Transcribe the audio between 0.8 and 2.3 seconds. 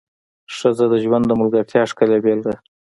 د ژوند د ملګرتیا ښکلې